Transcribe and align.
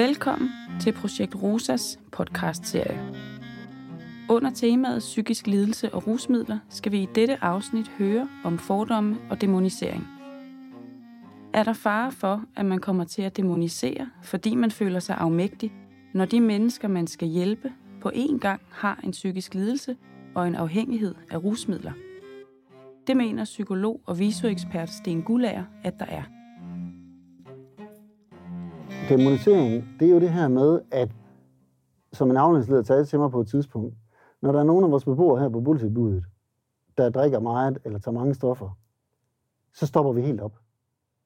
Velkommen 0.00 0.50
til 0.80 0.92
Projekt 0.92 1.42
Rosas 1.42 1.98
podcastserie. 2.12 3.00
Under 4.28 4.50
temaet 4.50 4.98
psykisk 4.98 5.46
lidelse 5.46 5.94
og 5.94 6.06
rusmidler 6.06 6.58
skal 6.68 6.92
vi 6.92 7.02
i 7.02 7.08
dette 7.14 7.44
afsnit 7.44 7.88
høre 7.88 8.28
om 8.44 8.58
fordomme 8.58 9.16
og 9.30 9.40
demonisering. 9.40 10.08
Er 11.54 11.62
der 11.62 11.72
fare 11.72 12.12
for, 12.12 12.44
at 12.56 12.66
man 12.66 12.78
kommer 12.78 13.04
til 13.04 13.22
at 13.22 13.36
demonisere, 13.36 14.10
fordi 14.22 14.54
man 14.54 14.70
føler 14.70 15.00
sig 15.00 15.16
afmægtig, 15.16 15.72
når 16.14 16.24
de 16.24 16.40
mennesker, 16.40 16.88
man 16.88 17.06
skal 17.06 17.28
hjælpe, 17.28 17.72
på 18.02 18.10
én 18.14 18.38
gang 18.38 18.60
har 18.70 19.00
en 19.04 19.10
psykisk 19.10 19.54
lidelse 19.54 19.96
og 20.34 20.48
en 20.48 20.54
afhængighed 20.54 21.14
af 21.30 21.44
rusmidler? 21.44 21.92
Det 23.06 23.16
mener 23.16 23.44
psykolog 23.44 24.00
og 24.06 24.18
visoekspert 24.18 24.90
Sten 24.90 25.22
Gullager, 25.22 25.64
at 25.84 25.98
der 25.98 26.06
er. 26.06 26.39
Dæmonisering, 29.10 29.84
det 30.00 30.08
er 30.08 30.12
jo 30.12 30.20
det 30.20 30.30
her 30.30 30.48
med, 30.48 30.80
at 30.90 31.10
som 32.12 32.30
en 32.30 32.36
afdelingsleder 32.36 32.82
talte 32.82 33.10
til 33.10 33.18
mig 33.18 33.30
på 33.30 33.40
et 33.40 33.48
tidspunkt, 33.48 33.94
når 34.40 34.52
der 34.52 34.60
er 34.60 34.64
nogen 34.64 34.84
af 34.84 34.90
vores 34.90 35.04
beboere 35.04 35.40
her 35.40 35.48
på 35.48 35.60
boligtilbuddet, 35.60 36.24
der 36.98 37.10
drikker 37.10 37.40
meget 37.40 37.78
eller 37.84 37.98
tager 37.98 38.14
mange 38.14 38.34
stoffer, 38.34 38.78
så 39.74 39.86
stopper 39.86 40.12
vi 40.12 40.22
helt 40.22 40.40
op. 40.40 40.58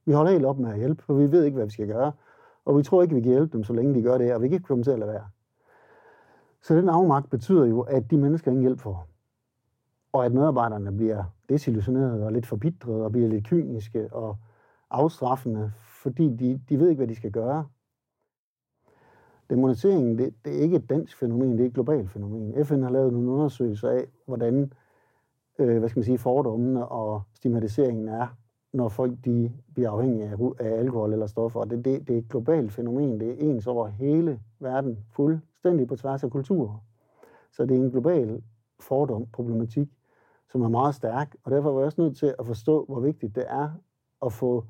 Vi 0.05 0.13
holder 0.13 0.33
helt 0.33 0.45
op 0.45 0.59
med 0.59 0.71
at 0.71 0.79
hjælpe, 0.79 1.03
for 1.03 1.15
vi 1.15 1.33
ved 1.33 1.45
ikke, 1.45 1.55
hvad 1.55 1.65
vi 1.67 1.73
skal 1.73 1.87
gøre. 1.87 2.13
Og 2.65 2.79
vi 2.79 2.83
tror 2.83 3.03
ikke, 3.03 3.15
vi 3.15 3.21
kan 3.21 3.31
hjælpe 3.31 3.57
dem, 3.57 3.65
så 3.65 3.73
længe 3.73 3.95
de 3.95 4.03
gør 4.03 4.19
det, 4.19 4.35
og 4.35 4.43
vi 4.43 4.49
kan 4.49 4.55
ikke 4.55 4.67
komme 4.67 4.85
til 4.85 4.91
at 4.91 4.99
lade 4.99 5.11
være. 5.11 5.27
Så 6.63 6.77
den 6.77 6.89
afmagt 6.89 7.31
betyder 7.31 7.65
jo, 7.65 7.81
at 7.81 8.11
de 8.11 8.17
mennesker 8.17 8.51
ingen 8.51 8.63
hjælp 8.63 8.81
får. 8.81 9.09
Og 10.13 10.25
at 10.25 10.33
medarbejderne 10.33 10.93
bliver 10.93 11.25
desillusionerede 11.49 12.25
og 12.27 12.33
lidt 12.33 12.47
forbitret 12.47 13.05
og 13.05 13.13
bliver 13.13 13.29
lidt 13.29 13.47
kyniske 13.47 14.15
og 14.15 14.37
afstraffende, 14.91 15.73
fordi 16.03 16.37
de, 16.37 16.61
de 16.69 16.79
ved 16.79 16.89
ikke, 16.89 16.99
hvad 16.99 17.09
de 17.09 17.17
skal 17.17 17.31
gøre. 17.31 17.67
Demoniseringen, 19.51 20.19
det, 20.19 20.35
det 20.45 20.57
er 20.57 20.61
ikke 20.61 20.77
et 20.77 20.91
dansk 20.91 21.19
fænomen, 21.19 21.53
det 21.53 21.61
er 21.61 21.67
et 21.67 21.75
globalt 21.75 22.11
fænomen. 22.11 22.65
FN 22.65 22.83
har 22.83 22.91
lavet 22.91 23.13
nogle 23.13 23.31
undersøgelser 23.31 23.89
af, 23.89 24.05
hvordan 24.27 24.73
øh, 25.59 25.79
hvad 25.79 25.89
skal 25.89 25.99
man 25.99 26.05
sige, 26.05 26.19
fordommene 26.19 26.89
og 26.89 27.23
stigmatiseringen 27.35 28.09
er, 28.09 28.27
når 28.73 28.89
folk 28.89 29.13
de 29.25 29.53
bliver 29.75 29.91
afhængige 29.91 30.25
af, 30.25 30.37
af 30.59 30.79
alkohol 30.79 31.13
eller 31.13 31.27
stoffer. 31.27 31.61
Og 31.61 31.71
det, 31.71 31.85
det, 31.85 32.09
det 32.09 32.15
er 32.15 32.19
et 32.19 32.29
globalt 32.29 32.73
fænomen. 32.73 33.21
Det 33.21 33.29
er 33.29 33.51
ens 33.51 33.67
over 33.67 33.87
hele 33.87 34.41
verden, 34.61 34.99
fuldstændig 35.11 35.89
på 35.89 35.97
tværs 35.97 36.25
af 36.25 36.31
kulturer. 36.31 36.85
Så 37.53 37.67
det 37.67 37.77
er 37.77 37.81
en 37.81 37.91
global 37.91 38.43
fordom, 38.81 39.27
problematik, 39.33 39.89
som 40.49 40.63
er 40.63 40.69
meget 40.69 40.95
stærk. 40.95 41.37
Og 41.45 41.51
derfor 41.51 41.71
er 41.71 41.79
jeg 41.79 41.87
også 41.87 42.01
nødt 42.01 42.17
til 42.17 42.35
at 42.39 42.47
forstå, 42.47 42.85
hvor 42.85 43.01
vigtigt 43.01 43.35
det 43.35 43.45
er 43.49 43.71
at 44.27 44.33
få 44.33 44.65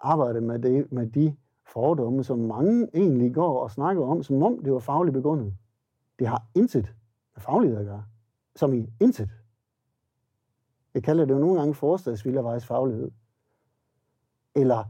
arbejdet 0.00 0.42
med, 0.42 0.58
det, 0.58 0.92
med 0.92 1.06
de 1.06 1.36
fordomme, 1.66 2.24
som 2.24 2.38
mange 2.38 2.88
egentlig 2.94 3.34
går 3.34 3.60
og 3.60 3.70
snakker 3.70 4.06
om, 4.06 4.22
som 4.22 4.42
om 4.42 4.62
det 4.64 4.72
var 4.72 4.78
fagligt 4.78 5.14
begrundet. 5.14 5.54
Det 6.18 6.26
har 6.26 6.46
intet 6.54 6.94
med 7.34 7.42
faglighed 7.42 7.78
at 7.78 7.84
gøre. 7.84 8.04
Som 8.56 8.74
i 8.74 8.86
intet. 9.00 9.30
Jeg 10.94 11.02
kalder 11.02 11.24
det 11.24 11.34
jo 11.34 11.38
nogle 11.38 11.58
gange 11.58 11.74
forstadsvildervejs 11.74 12.66
faglighed. 12.66 13.10
Eller 14.54 14.84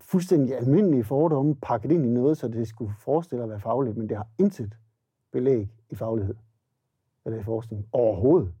fuldstændig 0.00 0.56
almindelige 0.56 1.04
fordomme 1.04 1.54
pakket 1.54 1.92
ind 1.92 2.06
i 2.06 2.08
noget, 2.08 2.38
så 2.38 2.48
det 2.48 2.68
skulle 2.68 2.94
forestille 2.98 3.42
at 3.42 3.50
være 3.50 3.60
fagligt, 3.60 3.96
men 3.96 4.08
det 4.08 4.16
har 4.16 4.26
intet 4.38 4.78
belæg 5.32 5.68
i 5.90 5.94
faglighed 5.94 6.34
eller 7.24 7.38
i 7.38 7.42
forskning 7.42 7.88
overhovedet. 7.92 8.52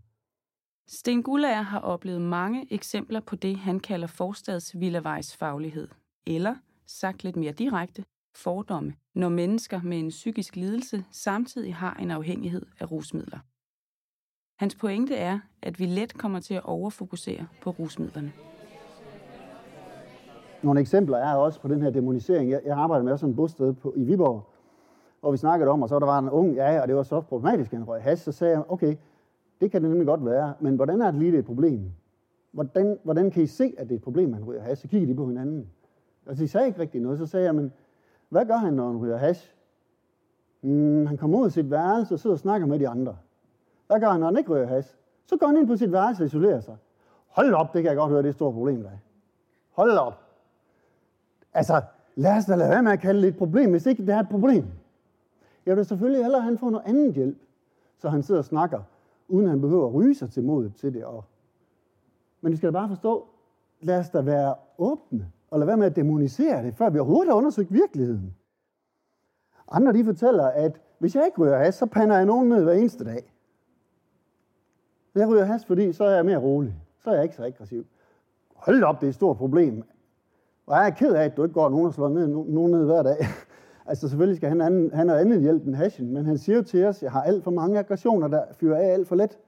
Sten 0.86 1.22
Gullager 1.22 1.62
har 1.62 1.80
oplevet 1.80 2.20
mange 2.20 2.66
eksempler 2.70 3.20
på 3.20 3.36
det, 3.36 3.56
han 3.56 3.80
kalder 3.80 4.06
forstadsvildervejs 4.06 5.36
faglighed, 5.36 5.88
eller 6.26 6.54
sagt 6.86 7.24
lidt 7.24 7.36
mere 7.36 7.52
direkte, 7.52 8.04
fordomme, 8.34 8.94
når 9.14 9.28
mennesker 9.28 9.80
med 9.82 9.98
en 9.98 10.08
psykisk 10.08 10.56
lidelse 10.56 11.04
samtidig 11.10 11.74
har 11.74 11.94
en 11.94 12.10
afhængighed 12.10 12.66
af 12.80 12.90
rusmidler. 12.90 13.38
Hans 14.58 14.74
pointe 14.74 15.16
er, 15.16 15.38
at 15.62 15.78
vi 15.78 15.86
let 15.86 16.14
kommer 16.18 16.40
til 16.40 16.54
at 16.54 16.64
overfokusere 16.64 17.46
på 17.62 17.70
rusmidlerne. 17.70 18.32
Nogle 20.62 20.80
eksempler 20.80 21.18
er 21.18 21.34
også 21.34 21.60
på 21.60 21.68
den 21.68 21.82
her 21.82 21.90
demonisering. 21.90 22.50
Jeg, 22.50 22.60
jeg 22.64 22.76
arbejder 22.76 23.04
med 23.04 23.18
sådan 23.18 23.30
en 23.30 23.36
bosted 23.36 23.72
på, 23.72 23.94
i 23.96 24.04
Viborg, 24.04 24.48
hvor 25.20 25.30
vi 25.30 25.36
snakkede 25.36 25.70
om, 25.70 25.82
og 25.82 25.88
så 25.88 25.98
der 25.98 26.06
var 26.06 26.18
en 26.18 26.30
ung, 26.30 26.54
ja, 26.54 26.80
og 26.82 26.88
det 26.88 26.96
var 26.96 27.02
så 27.02 27.20
problematisk, 27.20 27.72
at 27.72 27.78
han 27.78 27.88
røg 27.88 28.02
has, 28.02 28.20
så 28.20 28.32
sagde 28.32 28.52
jeg, 28.52 28.62
okay, 28.68 28.96
det 29.60 29.70
kan 29.70 29.82
det 29.82 29.90
nemlig 29.90 30.06
godt 30.06 30.24
være, 30.24 30.54
men 30.60 30.76
hvordan 30.76 31.00
er 31.00 31.10
det 31.10 31.20
lige 31.20 31.32
det 31.32 31.38
et 31.38 31.44
problem? 31.44 31.92
Hvordan, 32.52 32.98
hvordan 33.02 33.30
kan 33.30 33.42
I 33.42 33.46
se, 33.46 33.72
at 33.78 33.88
det 33.88 33.94
er 33.94 33.98
et 33.98 34.02
problem, 34.02 34.28
at 34.28 34.34
han 34.34 34.44
ryger 34.44 34.62
has? 34.62 34.78
Så 34.78 34.88
kigger 34.88 35.08
de 35.08 35.14
på 35.14 35.26
hinanden. 35.26 35.70
Altså, 36.26 36.44
de 36.44 36.48
sagde 36.48 36.66
ikke 36.66 36.80
rigtig 36.80 37.00
noget. 37.00 37.18
Så 37.18 37.26
sagde 37.26 37.46
jeg, 37.46 37.54
men 37.54 37.72
hvad 38.28 38.46
gør 38.46 38.56
han, 38.56 38.72
når 38.72 38.86
han 38.86 38.96
ryger 38.96 39.16
hash? 39.16 39.54
Mm, 40.62 41.06
han 41.06 41.16
kommer 41.16 41.38
ud 41.38 41.44
af 41.44 41.52
sit 41.52 41.70
værelse 41.70 42.14
og 42.14 42.20
sidder 42.20 42.34
og 42.34 42.40
snakker 42.40 42.66
med 42.66 42.78
de 42.78 42.88
andre. 42.88 43.16
Hvad 43.86 44.00
gør 44.00 44.10
han, 44.10 44.20
når 44.20 44.26
han 44.26 44.38
ikke 44.38 44.52
ryger 44.52 44.66
hash? 44.66 44.94
Så 45.26 45.36
går 45.36 45.46
han 45.46 45.56
ind 45.56 45.66
på 45.66 45.76
sit 45.76 45.92
værelse 45.92 46.22
og 46.22 46.26
isolerer 46.26 46.60
sig. 46.60 46.76
Hold 47.28 47.54
op, 47.54 47.74
det 47.74 47.82
kan 47.82 47.88
jeg 47.88 47.96
godt 47.96 48.10
høre, 48.10 48.18
det 48.18 48.26
er 48.26 48.30
et 48.30 48.34
stort 48.34 48.54
problem, 48.54 48.82
der 48.82 48.90
Hold 49.70 49.90
op. 49.90 50.20
Altså, 51.54 51.82
lad 52.14 52.36
os 52.36 52.44
da 52.44 52.54
lade 52.54 52.70
være 52.70 52.82
med 52.82 52.92
at 52.92 53.00
kalde 53.00 53.22
det 53.22 53.28
et 53.28 53.36
problem, 53.36 53.70
hvis 53.70 53.86
ikke 53.86 54.06
det 54.06 54.14
er 54.14 54.20
et 54.20 54.28
problem. 54.28 54.66
Jeg 55.66 55.76
vil 55.76 55.84
selvfølgelig 55.84 56.24
hellere, 56.24 56.40
at 56.40 56.44
han 56.44 56.58
får 56.58 56.70
noget 56.70 56.86
andet 56.86 57.14
hjælp, 57.14 57.38
så 57.98 58.08
han 58.08 58.22
sidder 58.22 58.40
og 58.40 58.44
snakker, 58.44 58.80
uden 59.28 59.46
at 59.46 59.50
han 59.50 59.60
behøver 59.60 59.86
at 59.86 59.94
ryge 59.94 60.14
sig 60.14 60.30
til 60.30 60.44
modet 60.44 60.74
til 60.74 60.94
det. 60.94 61.04
Og... 61.04 61.24
Men 62.40 62.52
vi 62.52 62.56
skal 62.56 62.66
da 62.66 62.72
bare 62.72 62.88
forstå, 62.88 63.26
lad 63.80 63.98
os 63.98 64.10
da 64.10 64.20
være 64.20 64.54
åbne 64.78 65.32
og 65.54 65.60
lade 65.60 65.66
være 65.66 65.76
med 65.76 65.86
at 65.86 65.96
demonisere 65.96 66.62
det, 66.62 66.74
før 66.74 66.90
vi 66.90 66.98
overhovedet 66.98 67.28
har 67.28 67.36
undersøgt 67.36 67.72
virkeligheden. 67.72 68.34
Andre 69.68 69.92
de 69.92 70.04
fortæller, 70.04 70.44
at 70.44 70.80
hvis 70.98 71.14
jeg 71.16 71.24
ikke 71.26 71.40
ryger 71.40 71.58
has, 71.58 71.74
så 71.74 71.86
pander 71.86 72.16
jeg 72.16 72.26
nogen 72.26 72.48
ned 72.48 72.62
hver 72.62 72.72
eneste 72.72 73.04
dag. 73.04 73.32
Jeg 75.14 75.28
ryger 75.28 75.44
has, 75.44 75.64
fordi 75.64 75.92
så 75.92 76.04
er 76.04 76.14
jeg 76.14 76.24
mere 76.24 76.36
rolig. 76.36 76.74
Så 77.04 77.10
er 77.10 77.14
jeg 77.14 77.22
ikke 77.22 77.36
så 77.36 77.44
aggressiv. 77.44 77.86
Hold 78.54 78.82
op, 78.82 79.00
det 79.00 79.06
er 79.06 79.08
et 79.08 79.14
stort 79.14 79.36
problem. 79.36 79.82
Og 80.66 80.76
jeg 80.76 80.86
er 80.86 80.90
ked 80.90 81.14
af, 81.14 81.24
at 81.24 81.36
du 81.36 81.42
ikke 81.42 81.54
går 81.54 81.68
nogen 81.68 81.86
og 81.86 81.94
slår 81.94 82.08
ned, 82.08 82.26
nogen 82.26 82.70
ned 82.70 82.84
hver 82.84 83.02
dag. 83.02 83.16
altså 83.86 84.08
selvfølgelig 84.08 84.36
skal 84.36 84.48
han, 84.48 84.60
anden, 84.60 84.90
han 84.94 85.08
have 85.08 85.20
andet 85.20 85.40
hjælp 85.40 85.66
end 85.66 85.74
hashen, 85.74 86.12
men 86.12 86.26
han 86.26 86.38
siger 86.38 86.56
jo 86.56 86.62
til 86.62 86.84
os, 86.84 86.96
at 86.96 87.02
jeg 87.02 87.12
har 87.12 87.22
alt 87.22 87.44
for 87.44 87.50
mange 87.50 87.78
aggressioner, 87.78 88.28
der 88.28 88.44
fyrer 88.52 88.76
af 88.76 88.86
alt 88.86 89.08
for 89.08 89.16
let. 89.16 89.38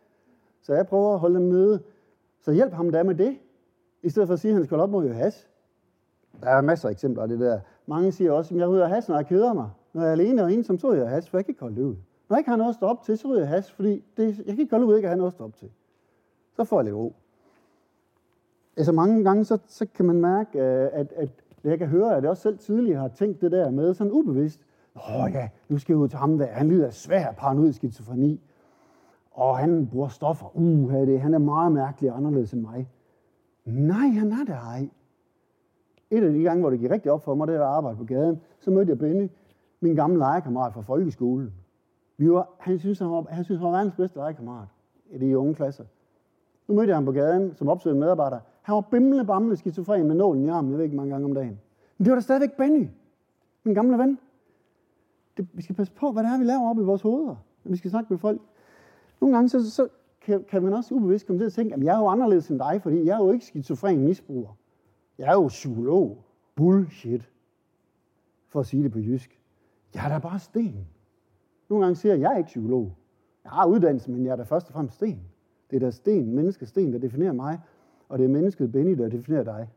Så 0.62 0.75
jeg 0.75 0.87
prøver 0.87 1.15
at 1.15 1.21
holde 1.21 1.41
dem 1.41 1.49
nede. 1.49 1.83
Så 2.41 2.53
hjælp 2.53 2.73
ham 2.73 2.91
da 2.91 3.03
med 3.03 3.15
det, 3.15 3.38
i 4.03 4.09
stedet 4.09 4.27
for 4.27 4.34
at 4.34 4.41
sige, 4.41 4.50
at 4.50 4.56
han 4.56 4.65
skal 4.65 4.81
op 4.81 4.91
mod 4.91 5.09
hash. 5.09 5.49
Der 6.43 6.51
er 6.51 6.61
masser 6.61 6.89
af 6.89 6.93
eksempler 6.93 7.23
af 7.23 7.29
det 7.29 7.41
der. 7.41 7.61
Mange 7.87 8.13
siger 8.13 8.33
også, 8.33 8.55
at 8.55 8.61
jeg 8.61 8.69
ryger 8.69 8.87
has, 8.87 9.09
når 9.09 9.17
jeg 9.17 9.27
keder 9.27 9.53
mig. 9.53 9.71
Når 9.93 10.03
jeg 10.03 10.09
er 10.09 10.13
alene 10.13 10.43
og 10.43 10.53
ensom, 10.53 10.79
så 10.79 10.93
ryger 10.93 11.03
jeg 11.03 11.11
has, 11.11 11.31
for 11.31 11.39
jeg 11.39 11.45
kan 11.45 11.53
ikke 11.53 11.61
holde 11.61 11.77
det 11.77 11.83
ud. 11.83 11.97
Når 12.29 12.37
jeg 12.37 12.39
ikke 12.39 12.51
har 12.51 12.57
noget 12.57 12.69
at 12.69 12.75
stå 12.75 12.87
op 12.87 13.03
til, 13.03 13.19
så 13.19 13.29
ryger 13.29 13.41
jeg 13.41 13.49
has, 13.49 13.73
fordi 13.73 14.05
det, 14.17 14.39
jeg 14.39 14.47
kan 14.47 14.59
ikke 14.59 14.71
holde 14.71 14.87
ud 14.87 14.97
ikke 14.97 15.07
at 15.07 15.11
have 15.11 15.19
noget 15.19 15.31
at 15.31 15.35
stå 15.35 15.45
op 15.45 15.57
til. 15.57 15.71
Så 16.53 16.65
får 16.65 16.79
jeg 16.79 16.85
lidt 16.85 16.97
ro. 16.97 17.15
Altså 18.77 18.93
mange 18.93 19.25
gange, 19.25 19.45
så, 19.45 19.59
så 19.67 19.87
kan 19.95 20.05
man 20.05 20.21
mærke, 20.21 20.59
øh, 20.59 20.91
at, 20.93 21.13
at 21.17 21.29
jeg 21.65 21.79
kan 21.79 21.89
høre, 21.89 22.17
at 22.17 22.23
jeg 22.23 22.31
også 22.31 22.43
selv 22.43 22.59
tidligere 22.59 23.01
har 23.01 23.09
tænkt 23.09 23.41
det 23.41 23.53
der 23.53 23.71
med 23.71 23.95
sådan 23.95 24.13
ubevidst. 24.13 24.61
Åh 24.97 25.33
ja, 25.33 25.49
nu 25.69 25.79
skal 25.79 25.93
jeg 25.93 25.99
ud 25.99 26.09
til 26.09 26.19
ham 26.19 26.39
der. 26.39 26.47
Han 26.47 26.69
lider 26.69 26.87
af 26.87 26.93
svær 26.93 27.33
paranoid 27.33 27.73
skizofreni. 27.73 28.41
Og 29.31 29.59
han 29.59 29.87
bruger 29.87 30.09
stoffer. 30.09 30.57
Uh, 30.57 30.93
det. 30.93 31.21
han 31.21 31.35
er 31.35 31.39
meget 31.39 31.73
mærkelig 31.73 32.11
og 32.11 32.17
anderledes 32.17 32.53
end 32.53 32.61
mig. 32.61 32.89
Nej, 33.65 34.09
han 34.09 34.33
er 34.33 34.45
det 34.47 34.55
ej. 34.55 34.89
En 36.11 36.25
af 36.25 36.33
de 36.33 36.43
gange, 36.43 36.61
hvor 36.61 36.71
det 36.71 36.81
gik 36.81 36.91
rigtig 36.91 37.12
op 37.12 37.25
for 37.25 37.34
mig, 37.34 37.47
det 37.47 37.59
var 37.59 37.67
at 37.67 37.77
arbejde 37.77 37.97
på 37.97 38.05
gaden. 38.05 38.41
Så 38.59 38.71
mødte 38.71 38.91
jeg 38.91 38.99
Benny, 38.99 39.28
min 39.81 39.94
gamle 39.94 40.19
legekammerat 40.19 40.72
fra 40.75 40.81
folkeskolen. 40.81 41.53
Vi 42.17 42.31
var, 42.31 42.49
han 42.59 42.78
synes, 42.78 42.99
han 42.99 43.11
var, 43.11 43.27
han 43.31 43.44
synes, 43.44 43.61
han 43.61 43.67
var 43.67 43.77
verdens 43.77 43.94
bedste 43.94 44.19
legekammerat 44.19 44.69
i 45.11 45.19
de 45.19 45.38
unge 45.38 45.55
klasser. 45.55 45.85
Nu 46.69 46.75
mødte 46.75 46.88
jeg 46.88 46.97
ham 46.97 47.05
på 47.05 47.12
gaden 47.12 47.55
som 47.55 47.69
opsøgende 47.69 48.00
medarbejder. 48.00 48.38
Han 48.62 48.75
var 48.75 48.81
bimle 48.81 49.25
bamle 49.25 49.56
skizofren 49.56 50.06
med 50.06 50.14
nålen 50.14 50.44
i 50.44 50.49
armen, 50.49 50.70
jeg 50.70 50.79
ved 50.79 50.85
ikke 50.85 50.97
mange 50.97 51.11
gange 51.11 51.25
om 51.25 51.35
dagen. 51.35 51.61
Men 51.99 52.05
det 52.05 52.11
var 52.11 52.14
da 52.14 52.20
stadigvæk 52.20 52.56
Benny, 52.56 52.88
min 53.64 53.75
gamle 53.75 53.99
ven. 53.99 54.19
Det, 55.37 55.49
vi 55.53 55.62
skal 55.62 55.75
passe 55.75 55.93
på, 55.93 56.12
hvad 56.12 56.23
det 56.23 56.31
er, 56.32 56.38
vi 56.38 56.44
laver 56.44 56.70
op 56.70 56.79
i 56.79 56.82
vores 56.82 57.03
hoveder, 57.03 57.37
når 57.64 57.70
vi 57.70 57.76
skal 57.76 57.91
snakke 57.91 58.12
med 58.12 58.19
folk. 58.19 58.41
Nogle 59.20 59.37
gange 59.37 59.49
så, 59.49 59.70
så 59.70 59.88
kan, 60.20 60.44
kan 60.49 60.62
man 60.62 60.73
også 60.73 60.94
ubevidst 60.94 61.26
komme 61.26 61.41
til 61.41 61.47
at 61.47 61.53
tænke, 61.53 61.75
at 61.75 61.85
jeg 61.85 61.94
er 61.94 61.99
jo 61.99 62.06
anderledes 62.06 62.49
end 62.49 62.58
dig, 62.58 62.82
fordi 62.82 63.05
jeg 63.05 63.20
er 63.20 63.25
jo 63.25 63.32
ikke 63.32 63.47
skizofren 63.47 64.05
misbruger. 64.05 64.56
Jeg 65.19 65.29
er 65.29 65.33
jo 65.33 65.47
psykolog. 65.47 66.25
Bullshit. 66.55 67.31
For 68.49 68.61
at 68.61 68.67
sige 68.67 68.83
det 68.83 68.93
på 68.93 68.99
jysk. 68.99 69.41
Jeg 69.95 70.05
er 70.05 70.09
da 70.09 70.19
bare 70.19 70.39
sten. 70.39 70.87
Nogle 71.69 71.85
gange 71.85 71.97
siger 71.97 72.13
jeg, 72.13 72.17
at 72.17 72.23
jeg 72.23 72.33
er 72.33 72.39
ikke 72.39 72.49
psykolog. 72.49 72.97
Jeg 73.45 73.53
har 73.53 73.67
uddannelse, 73.67 74.11
men 74.11 74.25
jeg 74.25 74.33
er 74.33 74.37
da 74.37 74.43
først 74.43 74.67
og 74.67 74.73
fremmest 74.73 74.97
sten. 74.97 75.21
Det 75.71 75.77
er 75.77 75.81
da 75.81 75.91
sten, 75.91 76.35
menneskesten, 76.35 76.93
der 76.93 76.99
definerer 76.99 77.33
mig, 77.33 77.61
og 78.09 78.19
det 78.19 78.25
er 78.25 78.29
mennesket 78.29 78.73
Benny, 78.73 78.99
der 78.99 79.09
definerer 79.09 79.45
dig. 79.45 79.69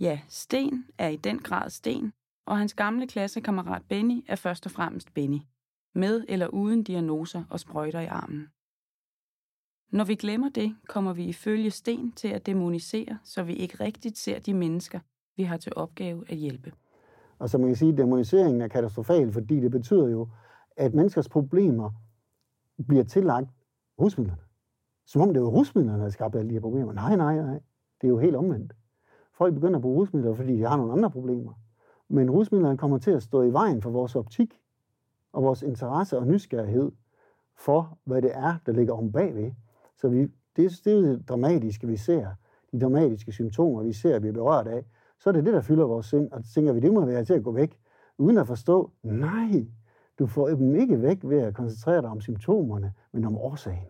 Ja, 0.00 0.20
Sten 0.28 0.86
er 0.98 1.08
i 1.08 1.16
den 1.16 1.38
grad 1.38 1.70
Sten, 1.70 2.12
og 2.46 2.58
hans 2.58 2.74
gamle 2.74 3.06
klassekammerat 3.06 3.82
Benny 3.88 4.24
er 4.28 4.36
først 4.36 4.66
og 4.66 4.72
fremmest 4.72 5.14
Benny. 5.14 5.38
Med 5.94 6.24
eller 6.28 6.46
uden 6.46 6.82
diagnoser 6.82 7.44
og 7.50 7.60
sprøjter 7.60 8.00
i 8.00 8.06
armen. 8.06 8.48
Når 9.92 10.04
vi 10.04 10.14
glemmer 10.14 10.48
det, 10.48 10.76
kommer 10.88 11.12
vi 11.12 11.24
ifølge 11.24 11.70
Sten 11.70 12.12
til 12.12 12.28
at 12.28 12.46
demonisere, 12.46 13.18
så 13.24 13.42
vi 13.42 13.54
ikke 13.54 13.84
rigtigt 13.84 14.18
ser 14.18 14.38
de 14.38 14.54
mennesker, 14.54 15.00
vi 15.36 15.42
har 15.42 15.56
til 15.56 15.72
opgave 15.76 16.24
at 16.28 16.36
hjælpe. 16.36 16.72
Og 17.38 17.50
så 17.50 17.58
man 17.58 17.66
kan 17.66 17.76
sige, 17.76 17.92
at 17.92 17.98
demoniseringen 17.98 18.62
er 18.62 18.68
katastrofal, 18.68 19.32
fordi 19.32 19.60
det 19.60 19.70
betyder 19.70 20.08
jo, 20.08 20.28
at 20.76 20.94
menneskers 20.94 21.28
problemer 21.28 21.90
bliver 22.88 23.04
tillagt 23.04 23.48
rusmidlerne. 24.00 24.40
Som 25.06 25.22
om 25.22 25.32
det 25.34 25.42
var 25.42 25.48
rusmidlerne, 25.48 26.02
der 26.02 26.10
skabte 26.10 26.38
alle 26.38 26.48
de 26.48 26.54
her 26.54 26.60
problemer. 26.60 26.92
Nej, 26.92 27.16
nej, 27.16 27.36
nej. 27.36 27.60
Det 28.00 28.06
er 28.06 28.08
jo 28.08 28.18
helt 28.18 28.36
omvendt. 28.36 28.72
Folk 29.32 29.54
begynder 29.54 29.76
at 29.76 29.82
bruge 29.82 30.00
rusmidler, 30.00 30.34
fordi 30.34 30.56
de 30.56 30.62
har 30.62 30.76
nogle 30.76 30.92
andre 30.92 31.10
problemer. 31.10 31.52
Men 32.08 32.30
rusmidlerne 32.30 32.78
kommer 32.78 32.98
til 32.98 33.10
at 33.10 33.22
stå 33.22 33.42
i 33.42 33.52
vejen 33.52 33.82
for 33.82 33.90
vores 33.90 34.16
optik 34.16 34.60
og 35.32 35.42
vores 35.42 35.62
interesse 35.62 36.18
og 36.18 36.26
nysgerrighed 36.26 36.92
for, 37.56 37.98
hvad 38.04 38.22
det 38.22 38.30
er, 38.34 38.54
der 38.66 38.72
ligger 38.72 38.94
om 38.94 39.12
bagved. 39.12 39.52
Så 39.96 40.08
vi, 40.08 40.20
det, 40.20 40.30
det 40.56 40.86
er 40.86 40.92
jo 40.92 41.02
det 41.02 41.28
dramatiske, 41.28 41.86
vi 41.86 41.96
ser. 41.96 42.30
De 42.72 42.80
dramatiske 42.80 43.32
symptomer, 43.32 43.82
vi 43.82 43.92
ser, 43.92 44.18
vi 44.18 44.28
er 44.28 44.32
berørt 44.32 44.66
af. 44.66 44.84
Så 45.18 45.30
er 45.30 45.32
det 45.32 45.44
det, 45.44 45.54
der 45.54 45.60
fylder 45.60 45.84
vores 45.84 46.06
sind, 46.06 46.32
og 46.32 46.44
tænker 46.54 46.72
vi, 46.72 46.80
det 46.80 46.92
må 46.92 47.04
være 47.04 47.24
til 47.24 47.34
at 47.34 47.44
gå 47.44 47.52
væk, 47.52 47.78
uden 48.18 48.38
at 48.38 48.46
forstå, 48.46 48.90
nej, 49.02 49.66
du 50.18 50.26
får 50.26 50.48
dem 50.48 50.74
ikke 50.74 51.02
væk 51.02 51.18
ved 51.24 51.38
at 51.38 51.54
koncentrere 51.54 52.02
dig 52.02 52.10
om 52.10 52.20
symptomerne, 52.20 52.92
men 53.12 53.24
om 53.24 53.36
årsagen. 53.36 53.86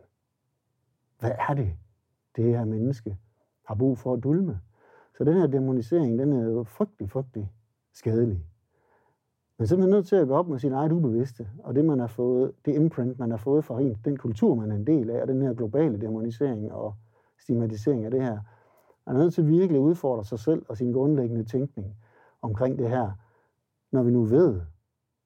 Hvad 1.21 1.33
er 1.49 1.55
det, 1.55 1.73
det 2.37 2.45
her 2.45 2.65
menneske 2.65 3.17
har 3.67 3.75
brug 3.75 3.99
for 3.99 4.15
at 4.15 4.23
dulme? 4.23 4.61
Så 5.19 5.25
den 5.25 5.35
her 5.35 5.47
demonisering, 5.47 6.19
den 6.19 6.33
er 6.33 6.45
jo 6.45 6.65
frygtelig, 6.65 7.11
frygtelig 7.11 7.53
skadelig. 7.93 8.47
Man 9.63 9.65
er 9.65 9.69
simpelthen 9.69 9.91
nødt 9.91 10.07
til 10.07 10.17
at 10.17 10.29
gå 10.29 10.35
op 10.35 10.49
med 10.49 10.59
sin 10.59 10.73
eget 10.73 10.93
ubevidste, 10.93 11.49
og 11.65 11.75
det, 11.75 11.85
man 11.85 11.99
har 11.99 12.07
fået, 12.07 12.53
det 12.65 12.75
imprint, 12.75 13.19
man 13.19 13.31
har 13.31 13.37
fået 13.37 13.65
fra 13.65 13.83
den 14.05 14.17
kultur, 14.17 14.55
man 14.55 14.71
er 14.71 14.77
en 14.77 14.87
del 14.87 15.11
af, 15.11 15.23
og 15.23 15.29
den 15.29 15.43
her 15.43 15.55
globale 15.55 16.01
demonisering 16.01 16.73
og 16.73 16.95
stigmatisering 17.39 18.05
af 18.05 18.11
det 18.11 18.23
her, 18.23 18.39
man 19.07 19.17
er 19.17 19.21
nødt 19.21 19.35
til 19.35 19.49
virkelig 19.49 19.77
at 19.77 19.83
udfordre 19.83 20.25
sig 20.25 20.39
selv 20.39 20.63
og 20.69 20.77
sin 20.77 20.93
grundlæggende 20.93 21.45
tænkning 21.45 21.97
omkring 22.43 22.79
det 22.79 22.89
her, 22.89 23.11
når 23.93 24.03
vi 24.03 24.11
nu 24.11 24.25
ved, 24.25 24.61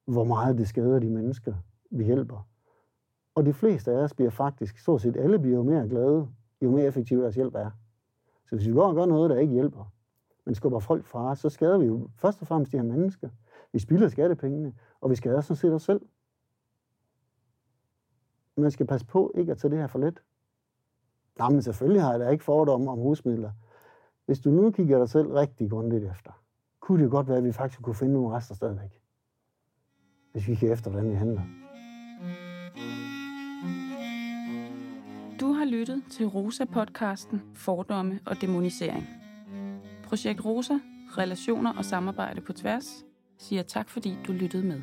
hvor 0.05 0.23
meget 0.23 0.57
det 0.57 0.67
skader 0.67 0.99
de 0.99 1.09
mennesker, 1.09 1.53
vi 1.91 2.03
hjælper. 2.03 2.47
Og 3.35 3.45
de 3.45 3.53
fleste 3.53 3.91
af 3.91 4.03
os 4.03 4.13
bliver 4.13 4.31
faktisk, 4.31 4.77
stort 4.77 5.01
set 5.01 5.17
alle 5.17 5.39
bliver 5.39 5.57
jo 5.57 5.63
mere 5.63 5.87
glade, 5.87 6.27
jo 6.61 6.71
mere 6.71 6.85
effektiv 6.85 7.21
deres 7.21 7.35
hjælp 7.35 7.55
er. 7.55 7.69
Så 8.49 8.55
hvis 8.55 8.67
vi 8.67 8.73
går 8.73 8.87
og 8.87 8.95
gør 8.95 9.05
noget, 9.05 9.29
der 9.29 9.37
ikke 9.37 9.53
hjælper, 9.53 9.91
men 10.45 10.55
skubber 10.55 10.79
folk 10.79 11.05
fra 11.05 11.31
os, 11.31 11.39
så 11.39 11.49
skader 11.49 11.77
vi 11.77 11.85
jo 11.85 12.09
først 12.15 12.41
og 12.41 12.47
fremmest 12.47 12.71
de 12.71 12.77
her 12.77 12.83
mennesker. 12.83 13.29
Vi 13.73 13.79
spilder 13.79 14.09
skattepengene, 14.09 14.73
og 15.01 15.09
vi 15.09 15.15
skader 15.15 15.41
sådan 15.41 15.55
set 15.55 15.73
os 15.73 15.83
selv. 15.83 16.01
Man 18.57 18.71
skal 18.71 18.87
passe 18.87 19.05
på 19.05 19.31
ikke 19.35 19.51
at 19.51 19.57
tage 19.57 19.71
det 19.71 19.79
her 19.79 19.87
for 19.87 19.99
let. 19.99 20.21
Nej, 21.39 21.49
men 21.49 21.61
selvfølgelig 21.61 22.01
har 22.01 22.11
jeg 22.11 22.19
da 22.19 22.29
ikke 22.29 22.43
fordomme 22.43 22.91
om 22.91 22.99
husmidler. 22.99 23.51
Hvis 24.25 24.39
du 24.39 24.49
nu 24.49 24.71
kigger 24.71 24.97
dig 24.97 25.09
selv 25.09 25.27
rigtig 25.27 25.69
grundigt 25.69 26.03
efter, 26.03 26.31
kunne 26.79 27.03
det 27.03 27.11
godt 27.11 27.27
være, 27.27 27.37
at 27.37 27.43
vi 27.43 27.51
faktisk 27.51 27.81
kunne 27.81 27.95
finde 27.95 28.13
nogle 28.13 28.35
rester 28.35 28.55
stadigvæk. 28.55 29.01
Hvis 30.31 30.47
vi 30.47 30.55
kigger 30.55 30.73
efter, 30.73 30.91
hvordan 30.91 31.09
vi 31.09 31.15
handler. 31.15 31.41
Du 35.39 35.51
har 35.51 35.65
lyttet 35.65 36.03
til 36.11 36.25
Rosa-podcasten 36.25 37.41
Fordomme 37.55 38.19
og 38.25 38.41
Demonisering. 38.41 39.03
Projekt 40.03 40.45
Rosa, 40.45 40.73
relationer 41.17 41.73
og 41.77 41.85
samarbejde 41.85 42.41
på 42.41 42.53
tværs, 42.53 43.06
siger 43.39 43.63
tak 43.63 43.89
fordi 43.89 44.17
du 44.27 44.31
lyttede 44.31 44.63
med. 44.63 44.81